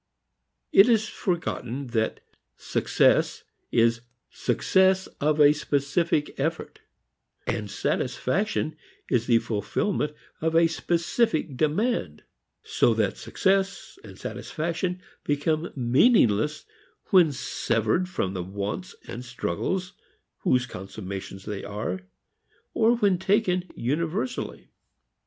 [0.71, 2.21] It is forgotten that
[2.57, 6.79] success is success of a specific effort,
[7.45, 8.75] and satisfaction
[9.11, 12.23] the fulfilment of a specific demand,
[12.63, 16.65] so that success and satisfaction become meaningless
[17.11, 19.93] when severed from the wants and struggles
[20.39, 21.99] whose consummations they are,
[22.73, 24.69] or when taken universally.